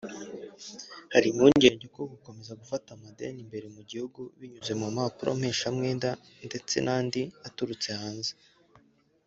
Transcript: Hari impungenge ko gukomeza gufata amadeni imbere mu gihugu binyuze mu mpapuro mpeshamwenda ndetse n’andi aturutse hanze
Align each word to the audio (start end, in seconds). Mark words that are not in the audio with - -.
Hari 1.13 1.25
impungenge 1.29 1.85
ko 1.95 2.01
gukomeza 2.11 2.59
gufata 2.61 2.87
amadeni 2.91 3.39
imbere 3.45 3.67
mu 3.75 3.81
gihugu 3.89 4.21
binyuze 4.39 4.73
mu 4.79 4.87
mpapuro 4.95 5.29
mpeshamwenda 5.39 6.09
ndetse 6.47 6.75
n’andi 6.85 7.21
aturutse 7.47 7.89
hanze 8.01 8.31